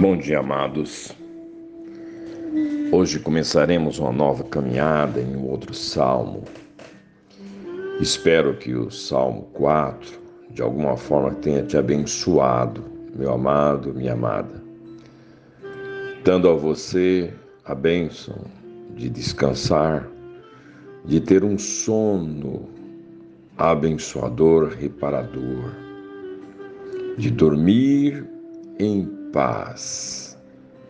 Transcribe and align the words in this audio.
Bom 0.00 0.16
dia, 0.16 0.38
amados. 0.38 1.12
Hoje 2.92 3.18
começaremos 3.18 3.98
uma 3.98 4.12
nova 4.12 4.44
caminhada 4.44 5.20
em 5.20 5.34
um 5.34 5.44
outro 5.44 5.74
salmo. 5.74 6.44
Espero 8.00 8.56
que 8.56 8.76
o 8.76 8.92
Salmo 8.92 9.48
4 9.54 10.20
de 10.50 10.62
alguma 10.62 10.96
forma 10.96 11.34
tenha 11.34 11.64
te 11.64 11.76
abençoado, 11.76 12.84
meu 13.12 13.32
amado, 13.32 13.92
minha 13.92 14.12
amada, 14.12 14.62
dando 16.22 16.48
a 16.48 16.54
você 16.54 17.34
a 17.64 17.74
bênção 17.74 18.36
de 18.94 19.10
descansar, 19.10 20.08
de 21.04 21.20
ter 21.20 21.42
um 21.42 21.58
sono 21.58 22.68
abençoador, 23.56 24.68
reparador, 24.78 25.72
de 27.16 27.32
dormir 27.32 28.24
em 28.78 29.17
paz 29.32 30.38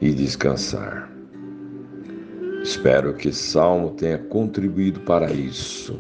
e 0.01 0.13
descansar. 0.13 1.11
Espero 2.63 3.15
que 3.15 3.33
Salmo 3.33 3.91
tenha 3.91 4.19
contribuído 4.19 5.01
para 5.01 5.33
isso. 5.33 5.99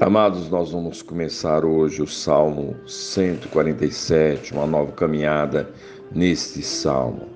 Amados, 0.00 0.48
nós 0.48 0.72
vamos 0.72 1.02
começar 1.02 1.64
hoje 1.64 2.02
o 2.02 2.06
Salmo 2.06 2.74
147, 2.86 4.52
uma 4.54 4.66
nova 4.66 4.92
caminhada 4.92 5.70
neste 6.10 6.62
salmo. 6.62 7.28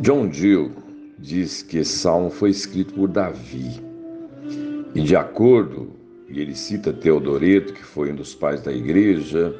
John 0.00 0.30
Gill 0.30 0.72
diz 1.18 1.62
que 1.62 1.78
esse 1.78 1.96
salmo 1.96 2.30
foi 2.30 2.50
escrito 2.50 2.94
por 2.94 3.08
Davi. 3.08 3.80
E 4.94 5.00
de 5.00 5.16
acordo, 5.16 5.90
e 6.28 6.40
ele 6.40 6.54
cita 6.54 6.92
Teodoreto, 6.92 7.72
que 7.72 7.82
foi 7.82 8.12
um 8.12 8.16
dos 8.16 8.34
pais 8.34 8.60
da 8.60 8.72
igreja, 8.72 9.54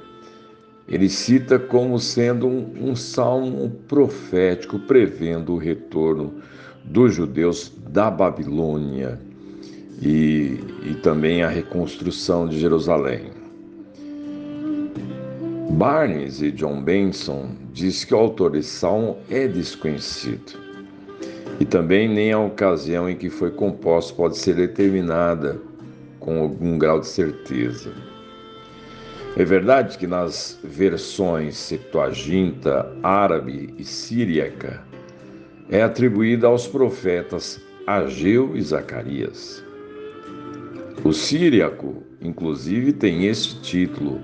ele 0.89 1.09
cita 1.09 1.59
como 1.59 1.99
sendo 1.99 2.47
um, 2.47 2.91
um 2.91 2.97
salmo 2.97 3.71
profético 3.89 4.79
prevendo 4.79 5.55
o 5.55 5.59
retorno 5.59 6.35
dos 6.85 7.15
judeus 7.15 7.73
da 7.89 8.11
Babilônia 8.11 9.19
e, 10.03 10.61
e 10.83 10.95
também 11.03 11.43
a 11.43 11.49
reconstrução 11.49 12.47
de 12.47 12.59
Jerusalém. 12.59 13.33
Barnes 15.71 16.43
e 16.43 16.51
John 16.53 16.83
Benson 16.83 17.51
diz 17.73 18.05
que 18.05 18.15
o 18.15 18.19
autor 18.19 18.53
desse 18.53 18.69
salmo 18.69 19.17
é 19.31 19.49
desconhecido 19.49 20.65
e 21.59 21.65
também 21.65 22.09
nem 22.09 22.33
a 22.33 22.39
ocasião 22.39 23.09
em 23.09 23.17
que 23.17 23.31
foi 23.31 23.51
composto 23.51 24.15
pode 24.15 24.37
ser 24.37 24.55
determinada 24.55 25.61
com 26.21 26.39
algum 26.41 26.79
grau 26.79 27.01
de 27.01 27.07
certeza. 27.07 27.93
É 29.37 29.45
verdade 29.45 29.99
que 29.99 30.07
nas 30.07 30.61
versões 30.63 31.57
Septuaginta, 31.57 32.89
árabe 33.03 33.75
e 33.77 33.85
síriaca 33.85 34.81
é 35.69 35.83
atribuída 35.83 36.47
aos 36.47 36.69
profetas 36.69 37.61
Ageu 37.85 38.57
e 38.57 38.63
Zacarias. 38.63 39.65
O 41.03 41.13
síriaco, 41.13 42.05
inclusive, 42.21 42.93
tem 42.93 43.27
este 43.27 43.61
título, 43.61 44.21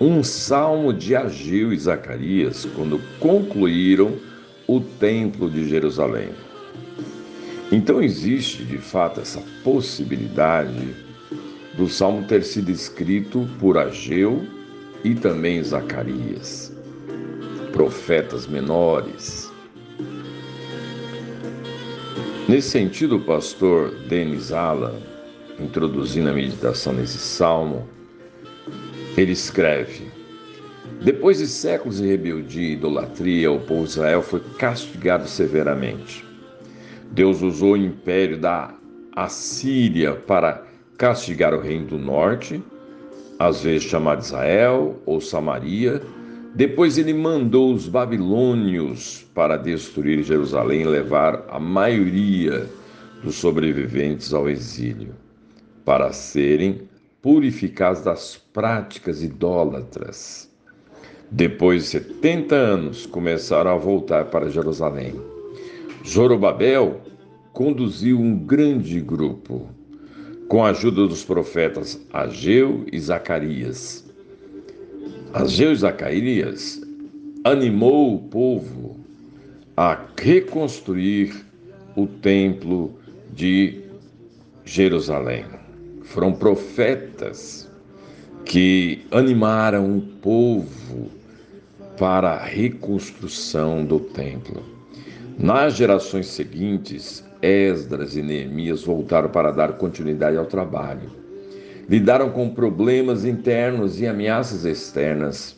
um 0.00 0.24
salmo 0.24 0.92
de 0.92 1.14
Ageu 1.14 1.72
e 1.72 1.78
Zacarias, 1.78 2.66
quando 2.74 3.00
concluíram 3.20 4.16
o 4.66 4.80
templo 4.80 5.48
de 5.48 5.68
Jerusalém. 5.68 6.30
Então 7.70 8.02
existe, 8.02 8.64
de 8.64 8.78
fato, 8.78 9.20
essa 9.20 9.40
possibilidade 9.62 11.09
do 11.74 11.88
salmo 11.88 12.26
ter 12.26 12.42
sido 12.42 12.70
escrito 12.70 13.48
por 13.58 13.78
Ageu 13.78 14.46
e 15.04 15.14
também 15.14 15.62
Zacarias, 15.62 16.72
profetas 17.72 18.46
menores. 18.46 19.50
Nesse 22.48 22.70
sentido, 22.70 23.16
o 23.16 23.20
pastor 23.20 23.94
Denis 24.08 24.50
Allan, 24.50 24.94
introduzindo 25.58 26.30
a 26.30 26.32
meditação 26.32 26.92
nesse 26.92 27.18
salmo, 27.18 27.88
ele 29.16 29.32
escreve: 29.32 30.10
Depois 31.00 31.38
de 31.38 31.46
séculos 31.46 31.98
de 31.98 32.08
rebeldia 32.08 32.70
e 32.70 32.72
idolatria, 32.72 33.52
o 33.52 33.60
povo 33.60 33.84
de 33.84 33.90
Israel 33.90 34.22
foi 34.22 34.40
castigado 34.58 35.28
severamente. 35.28 36.24
Deus 37.12 37.40
usou 37.40 37.72
o 37.72 37.76
império 37.76 38.36
da 38.38 38.74
Assíria 39.14 40.14
para 40.14 40.69
castigar 41.00 41.54
o 41.54 41.60
reino 41.62 41.86
do 41.86 41.98
norte, 41.98 42.62
às 43.38 43.62
vezes 43.62 43.84
chamado 43.84 44.20
Israel 44.20 45.00
ou 45.06 45.18
Samaria. 45.18 46.02
Depois 46.54 46.98
ele 46.98 47.14
mandou 47.14 47.72
os 47.72 47.88
babilônios 47.88 49.24
para 49.34 49.56
destruir 49.56 50.22
Jerusalém 50.22 50.82
e 50.82 50.84
levar 50.84 51.46
a 51.48 51.58
maioria 51.58 52.68
dos 53.24 53.36
sobreviventes 53.36 54.34
ao 54.34 54.46
exílio, 54.46 55.14
para 55.86 56.12
serem 56.12 56.82
purificados 57.22 58.02
das 58.02 58.36
práticas 58.36 59.22
idólatras. 59.22 60.50
Depois 61.30 61.84
de 61.84 61.88
70 61.90 62.54
anos, 62.54 63.06
começaram 63.06 63.70
a 63.70 63.78
voltar 63.78 64.26
para 64.26 64.50
Jerusalém. 64.50 65.14
Zorobabel 66.06 67.00
conduziu 67.54 68.20
um 68.20 68.36
grande 68.36 69.00
grupo 69.00 69.79
com 70.50 70.64
a 70.64 70.70
ajuda 70.70 71.06
dos 71.06 71.22
profetas 71.22 72.04
Ageu 72.12 72.84
e 72.90 72.98
Zacarias. 72.98 74.04
Ageu 75.32 75.70
e 75.70 75.76
Zacarias 75.76 76.82
animou 77.44 78.16
o 78.16 78.18
povo 78.18 78.96
a 79.76 79.96
reconstruir 80.20 81.46
o 81.94 82.04
templo 82.04 82.98
de 83.32 83.80
Jerusalém. 84.64 85.44
Foram 86.02 86.32
profetas 86.32 87.70
que 88.44 89.06
animaram 89.12 89.98
o 89.98 90.00
povo 90.00 91.12
para 91.96 92.32
a 92.32 92.44
reconstrução 92.44 93.84
do 93.84 94.00
templo. 94.00 94.64
Nas 95.38 95.76
gerações 95.76 96.26
seguintes, 96.26 97.24
Esdras 97.42 98.16
e 98.16 98.22
Neemias 98.22 98.82
voltaram 98.82 99.28
para 99.28 99.50
dar 99.50 99.74
continuidade 99.74 100.36
ao 100.36 100.46
trabalho. 100.46 101.10
Lidaram 101.88 102.30
com 102.30 102.50
problemas 102.50 103.24
internos 103.24 104.00
e 104.00 104.06
ameaças 104.06 104.64
externas. 104.64 105.56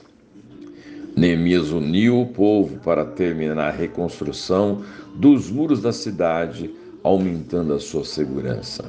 Neemias 1.17 1.71
uniu 1.71 2.21
o 2.21 2.27
povo 2.27 2.79
para 2.79 3.05
terminar 3.05 3.59
a 3.59 3.71
reconstrução 3.71 4.83
dos 5.15 5.51
muros 5.51 5.83
da 5.83 5.93
cidade, 5.93 6.71
aumentando 7.03 7.75
a 7.75 7.79
sua 7.79 8.05
segurança. 8.05 8.85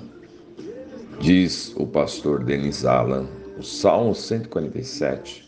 Diz 1.20 1.74
o 1.76 1.86
pastor 1.86 2.44
Denis 2.44 2.86
Allan, 2.86 3.26
o 3.58 3.64
Salmo 3.64 4.16
147 4.16 5.44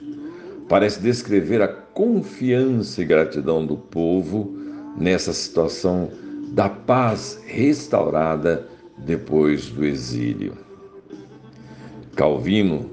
parece 0.68 1.00
descrever 1.00 1.62
a 1.62 1.68
confiança 1.68 3.02
e 3.02 3.06
gratidão 3.06 3.66
do 3.66 3.78
povo 3.78 4.56
nessa 4.98 5.32
situação 5.34 6.10
da 6.56 6.70
paz 6.70 7.44
restaurada 7.46 8.66
depois 9.00 9.66
do 9.66 9.84
exílio. 9.84 10.54
Calvino, 12.16 12.90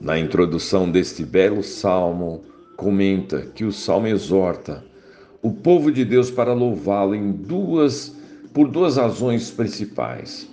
na 0.00 0.16
introdução 0.16 0.88
deste 0.88 1.24
belo 1.24 1.64
salmo, 1.64 2.44
comenta 2.76 3.40
que 3.40 3.64
o 3.64 3.72
salmo 3.72 4.06
exorta 4.06 4.84
o 5.42 5.50
povo 5.50 5.90
de 5.90 6.04
Deus 6.04 6.30
para 6.30 6.52
louvá-lo 6.52 7.16
em 7.16 7.32
duas 7.32 8.14
por 8.54 8.68
duas 8.68 8.96
razões 8.96 9.50
principais. 9.50 10.48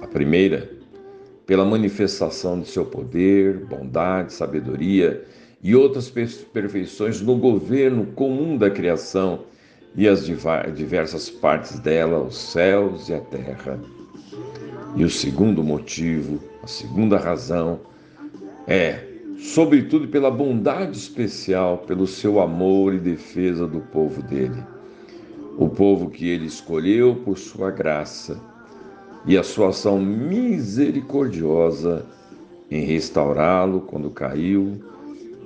A 0.00 0.06
primeira, 0.06 0.70
pela 1.44 1.64
manifestação 1.66 2.58
de 2.58 2.68
seu 2.68 2.86
poder, 2.86 3.66
bondade, 3.66 4.32
sabedoria 4.32 5.22
e 5.62 5.76
outras 5.76 6.10
perfeições 6.54 7.20
no 7.20 7.36
governo 7.36 8.06
comum 8.06 8.56
da 8.56 8.70
criação 8.70 9.40
e 9.96 10.06
as 10.06 10.26
diversas 10.26 11.30
partes 11.30 11.78
dela, 11.78 12.20
os 12.20 12.36
céus 12.36 13.08
e 13.08 13.14
a 13.14 13.20
terra. 13.20 13.80
E 14.94 15.04
o 15.04 15.10
segundo 15.10 15.64
motivo, 15.64 16.38
a 16.62 16.66
segunda 16.66 17.16
razão, 17.16 17.80
é, 18.66 19.02
sobretudo, 19.38 20.08
pela 20.08 20.30
bondade 20.30 20.98
especial, 20.98 21.78
pelo 21.78 22.06
seu 22.06 22.40
amor 22.40 22.92
e 22.94 22.98
defesa 22.98 23.66
do 23.66 23.80
povo 23.80 24.22
dele. 24.22 24.62
O 25.58 25.68
povo 25.68 26.10
que 26.10 26.28
ele 26.28 26.46
escolheu 26.46 27.22
por 27.24 27.38
sua 27.38 27.70
graça 27.70 28.38
e 29.24 29.38
a 29.38 29.42
sua 29.42 29.70
ação 29.70 29.98
misericordiosa 29.98 32.04
em 32.70 32.84
restaurá-lo 32.84 33.80
quando 33.80 34.10
caiu 34.10 34.78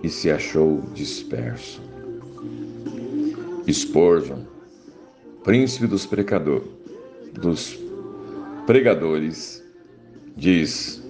e 0.03 0.09
se 0.09 0.29
achou 0.31 0.83
disperso. 0.93 1.90
Spurgeon, 3.73 4.41
príncipe 5.45 5.87
dos, 5.87 6.07
precador, 6.07 6.63
dos 7.33 7.79
pregadores, 8.67 9.63
diz, 10.37 11.03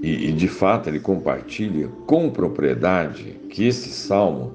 e, 0.00 0.28
e 0.28 0.32
de 0.32 0.48
fato 0.48 0.88
ele 0.88 1.00
compartilha 1.00 1.88
com 2.06 2.30
propriedade, 2.30 3.36
que 3.48 3.66
esse 3.66 3.90
salmo 3.90 4.52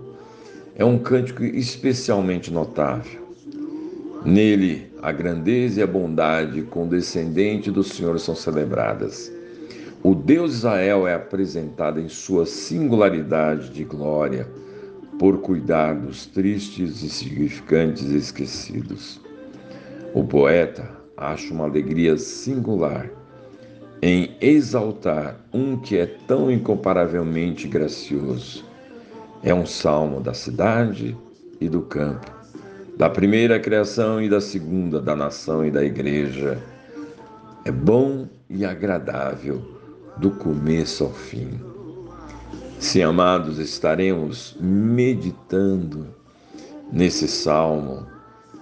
é 0.75 0.85
um 0.85 0.99
cântico 0.99 1.43
especialmente 1.43 2.51
notável. 2.51 3.27
Nele, 4.25 4.91
a 5.01 5.11
grandeza 5.11 5.79
e 5.79 5.83
a 5.83 5.87
bondade 5.87 6.61
condescendente 6.63 7.71
do 7.71 7.83
Senhor 7.83 8.19
são 8.19 8.35
celebradas. 8.35 9.31
O 10.03 10.13
Deus 10.13 10.53
Israel 10.53 11.07
é 11.07 11.13
apresentado 11.13 11.99
em 11.99 12.09
sua 12.09 12.45
singularidade 12.45 13.69
de 13.69 13.83
glória, 13.83 14.47
por 15.19 15.39
cuidar 15.39 15.95
dos 15.95 16.25
tristes, 16.25 17.01
e 18.11 18.17
esquecidos. 18.17 19.19
O 20.13 20.23
poeta 20.23 20.89
acha 21.15 21.53
uma 21.53 21.65
alegria 21.65 22.17
singular 22.17 23.09
em 24.01 24.35
exaltar 24.39 25.39
um 25.51 25.77
que 25.77 25.97
é 25.97 26.05
tão 26.05 26.51
incomparavelmente 26.51 27.67
gracioso. 27.67 28.63
É 29.41 29.53
um 29.53 29.65
salmo 29.65 30.21
da 30.21 30.33
cidade 30.33 31.17
e 31.59 31.67
do 31.67 31.81
campo, 31.81 32.31
da 32.95 33.09
primeira 33.09 33.59
criação 33.59 34.21
e 34.21 34.29
da 34.29 34.39
segunda, 34.39 35.01
da 35.01 35.15
nação 35.15 35.65
e 35.65 35.71
da 35.71 35.83
igreja. 35.83 36.57
É 37.65 37.71
bom 37.71 38.27
e 38.49 38.63
agradável 38.65 39.61
do 40.17 40.31
começo 40.31 41.03
ao 41.03 41.11
fim. 41.11 41.66
Se 42.79 43.01
amados, 43.01 43.57
estaremos 43.57 44.55
meditando 44.59 46.07
nesse 46.91 47.27
salmo, 47.27 48.05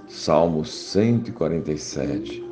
Salmo 0.08 0.64
147 0.64 2.46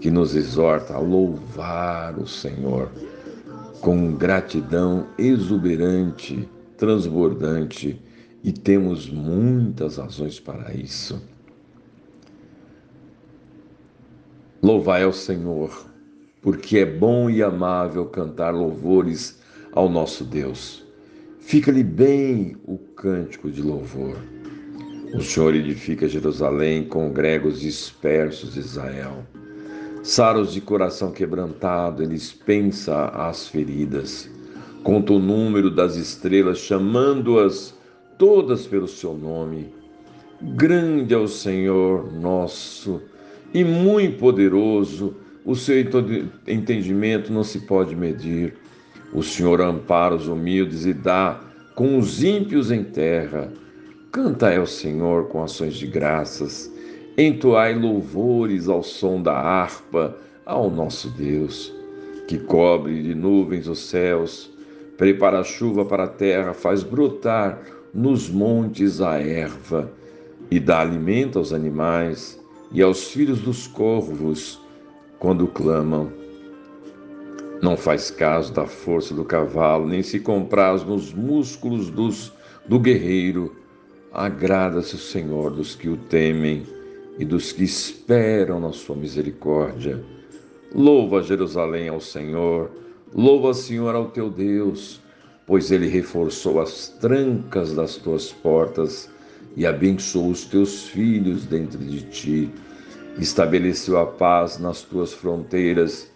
que 0.00 0.10
nos 0.10 0.34
exorta 0.34 0.94
a 0.94 0.98
louvar 0.98 2.18
o 2.18 2.26
Senhor 2.26 2.90
com 3.80 4.14
gratidão 4.14 5.06
exuberante, 5.18 6.48
transbordante, 6.76 8.00
e 8.42 8.50
temos 8.50 9.08
muitas 9.08 9.98
razões 9.98 10.40
para 10.40 10.72
isso. 10.72 11.22
Louvai 14.62 15.04
ao 15.04 15.12
Senhor, 15.12 15.86
porque 16.40 16.78
é 16.78 16.86
bom 16.86 17.28
e 17.28 17.42
amável 17.42 18.06
cantar 18.06 18.54
louvores 18.54 19.38
ao 19.72 19.88
nosso 19.88 20.24
Deus. 20.24 20.89
Fica-lhe 21.40 21.82
bem 21.82 22.56
o 22.64 22.78
cântico 22.78 23.50
de 23.50 23.60
louvor. 23.60 24.16
O 25.14 25.20
Senhor 25.20 25.54
edifica 25.54 26.08
Jerusalém, 26.08 26.84
congrega 26.84 27.48
os 27.48 27.60
dispersos 27.60 28.54
de 28.54 28.60
Israel. 28.60 29.26
Saros 30.02 30.52
de 30.52 30.60
coração 30.60 31.10
quebrantado, 31.10 32.02
ele 32.02 32.14
dispensa 32.14 33.06
as 33.06 33.48
feridas. 33.48 34.30
Conta 34.84 35.12
o 35.12 35.18
número 35.18 35.70
das 35.70 35.96
estrelas, 35.96 36.58
chamando-as 36.58 37.74
todas 38.16 38.66
pelo 38.66 38.86
seu 38.86 39.14
nome. 39.14 39.74
Grande 40.40 41.12
é 41.12 41.18
o 41.18 41.28
Senhor 41.28 42.12
nosso 42.12 43.02
e 43.52 43.64
muito 43.64 44.18
poderoso, 44.18 45.16
o 45.44 45.56
seu 45.56 45.76
entendimento 46.46 47.32
não 47.32 47.42
se 47.42 47.60
pode 47.60 47.96
medir. 47.96 48.54
O 49.12 49.22
Senhor 49.22 49.60
ampara 49.60 50.14
os 50.14 50.28
humildes 50.28 50.86
e 50.86 50.92
dá 50.92 51.40
com 51.74 51.98
os 51.98 52.22
ímpios 52.22 52.70
em 52.70 52.84
terra. 52.84 53.52
Canta 54.12 54.56
ao 54.56 54.66
Senhor 54.66 55.28
com 55.28 55.42
ações 55.42 55.74
de 55.74 55.86
graças 55.86 56.70
entoai 57.16 57.74
louvores 57.74 58.68
ao 58.68 58.82
som 58.82 59.20
da 59.20 59.34
harpa 59.34 60.16
ao 60.46 60.70
nosso 60.70 61.08
Deus, 61.10 61.72
que 62.26 62.38
cobre 62.38 63.02
de 63.02 63.14
nuvens 63.14 63.68
os 63.68 63.80
céus, 63.80 64.50
prepara 64.96 65.40
a 65.40 65.44
chuva 65.44 65.84
para 65.84 66.04
a 66.04 66.08
terra, 66.08 66.54
faz 66.54 66.82
brotar 66.82 67.60
nos 67.92 68.28
montes 68.28 69.00
a 69.00 69.18
erva 69.18 69.90
e 70.50 70.58
dá 70.58 70.80
alimento 70.80 71.38
aos 71.38 71.52
animais 71.52 72.40
e 72.72 72.80
aos 72.80 73.08
filhos 73.10 73.40
dos 73.40 73.66
corvos 73.66 74.60
quando 75.18 75.46
clamam. 75.46 76.19
Não 77.62 77.76
faz 77.76 78.10
caso 78.10 78.54
da 78.54 78.66
força 78.66 79.12
do 79.12 79.22
cavalo, 79.22 79.86
nem 79.86 80.02
se 80.02 80.18
compraz 80.18 80.82
nos 80.82 81.12
músculos 81.12 81.90
dos, 81.90 82.32
do 82.66 82.78
guerreiro. 82.78 83.54
Agrada-se 84.10 84.94
o 84.94 84.98
Senhor 84.98 85.50
dos 85.50 85.74
que 85.74 85.88
o 85.88 85.96
temem 85.96 86.66
e 87.18 87.24
dos 87.24 87.52
que 87.52 87.62
esperam 87.62 88.58
na 88.58 88.72
sua 88.72 88.96
misericórdia. 88.96 90.02
Louva 90.74 91.22
Jerusalém 91.22 91.88
ao 91.88 92.00
Senhor, 92.00 92.70
louva, 93.12 93.52
Senhor, 93.52 93.94
ao 93.94 94.06
teu 94.06 94.30
Deus, 94.30 95.00
pois 95.46 95.70
ele 95.70 95.86
reforçou 95.86 96.60
as 96.60 96.88
trancas 96.88 97.74
das 97.74 97.96
tuas 97.96 98.32
portas 98.32 99.10
e 99.54 99.66
abençoou 99.66 100.30
os 100.30 100.46
teus 100.46 100.88
filhos 100.88 101.44
dentro 101.44 101.78
de 101.78 102.02
ti. 102.02 102.50
Estabeleceu 103.18 103.98
a 103.98 104.06
paz 104.06 104.58
nas 104.58 104.80
tuas 104.80 105.12
fronteiras 105.12 106.10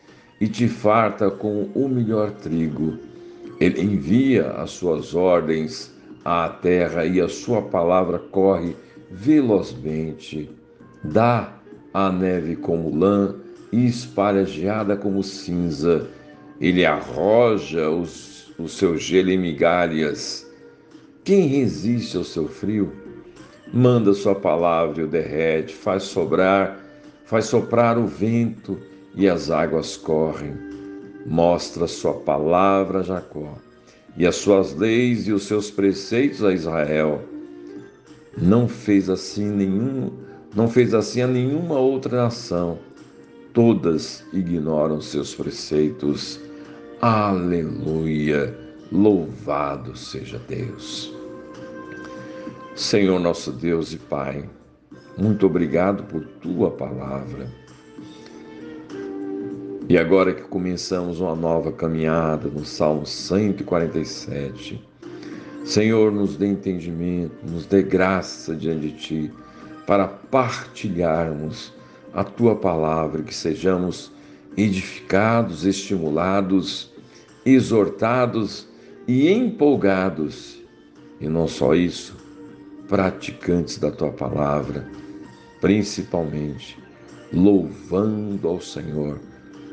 e 0.44 0.48
te 0.48 0.68
farta 0.68 1.30
com 1.30 1.70
o 1.74 1.88
melhor 1.88 2.30
trigo. 2.30 2.98
Ele 3.58 3.80
envia 3.80 4.50
as 4.50 4.72
suas 4.72 5.14
ordens 5.14 5.90
à 6.22 6.50
terra 6.50 7.06
e 7.06 7.18
a 7.18 7.30
sua 7.30 7.62
palavra 7.62 8.18
corre 8.18 8.76
velozmente. 9.10 10.50
Dá 11.02 11.54
a 11.94 12.12
neve 12.12 12.56
como 12.56 12.94
lã 12.94 13.36
e 13.72 13.86
espalha 13.86 14.44
geada 14.44 14.98
como 14.98 15.22
cinza. 15.22 16.10
Ele 16.60 16.84
arroja 16.84 17.88
os, 17.88 18.52
o 18.58 18.68
seu 18.68 18.98
gelo 18.98 19.30
em 19.30 19.38
migalhas. 19.38 20.46
Quem 21.24 21.46
resiste 21.46 22.18
ao 22.18 22.24
seu 22.24 22.48
frio? 22.48 22.92
Manda 23.72 24.12
sua 24.12 24.34
palavra 24.34 25.00
e 25.00 25.04
o 25.04 25.08
derrete, 25.08 25.74
faz 25.74 26.02
sobrar, 26.02 26.84
faz 27.24 27.46
soprar 27.46 27.96
o 27.96 28.06
vento 28.06 28.78
e 29.14 29.28
as 29.28 29.50
águas 29.50 29.96
correm. 29.96 30.54
Mostra 31.26 31.86
sua 31.86 32.14
palavra 32.14 33.00
a 33.00 33.02
Jacó 33.02 33.54
e 34.16 34.26
as 34.26 34.36
suas 34.36 34.74
leis 34.74 35.26
e 35.26 35.32
os 35.32 35.44
seus 35.44 35.70
preceitos 35.70 36.44
a 36.44 36.52
Israel. 36.52 37.22
Não 38.36 38.68
fez 38.68 39.08
assim 39.08 39.48
nenhum 39.48 40.24
não 40.54 40.68
fez 40.68 40.94
assim 40.94 41.20
a 41.20 41.26
nenhuma 41.26 41.78
outra 41.80 42.16
nação. 42.22 42.78
Todas 43.52 44.24
ignoram 44.32 45.00
seus 45.00 45.34
preceitos. 45.34 46.40
Aleluia! 47.00 48.56
Louvado 48.92 49.96
seja 49.96 50.40
Deus. 50.48 51.12
Senhor 52.76 53.18
nosso 53.18 53.50
Deus 53.50 53.92
e 53.92 53.98
Pai, 53.98 54.48
muito 55.18 55.46
obrigado 55.46 56.04
por 56.04 56.24
tua 56.40 56.70
palavra. 56.70 57.48
E 59.86 59.98
agora 59.98 60.32
que 60.32 60.42
começamos 60.42 61.20
uma 61.20 61.34
nova 61.34 61.70
caminhada 61.70 62.48
no 62.48 62.64
Salmo 62.64 63.04
147, 63.04 64.82
Senhor, 65.62 66.10
nos 66.10 66.38
dê 66.38 66.46
entendimento, 66.46 67.34
nos 67.46 67.66
dê 67.66 67.82
graça 67.82 68.56
diante 68.56 68.88
de 68.88 68.92
Ti 68.92 69.32
para 69.86 70.08
partilharmos 70.08 71.70
a 72.14 72.24
tua 72.24 72.56
palavra, 72.56 73.22
que 73.22 73.34
sejamos 73.34 74.10
edificados, 74.56 75.66
estimulados, 75.66 76.90
exortados 77.44 78.66
e 79.06 79.30
empolgados. 79.30 80.62
E 81.20 81.28
não 81.28 81.46
só 81.46 81.74
isso, 81.74 82.16
praticantes 82.88 83.76
da 83.76 83.90
tua 83.90 84.12
palavra, 84.12 84.88
principalmente 85.60 86.78
louvando 87.30 88.48
ao 88.48 88.62
Senhor, 88.62 89.20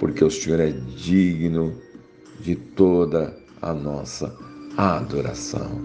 porque 0.01 0.25
o 0.25 0.29
Senhor 0.29 0.59
é 0.59 0.71
digno 0.71 1.73
de 2.41 2.57
toda 2.57 3.33
a 3.61 3.73
nossa 3.73 4.35
adoração. 4.75 5.79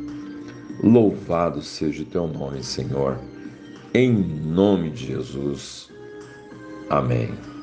Louvado 0.83 1.63
seja 1.63 2.03
o 2.03 2.07
teu 2.07 2.27
nome, 2.27 2.65
Senhor 2.65 3.17
em 3.97 4.13
nome 4.13 4.91
de 4.91 5.07
Jesus. 5.07 5.89
Amém. 6.91 7.56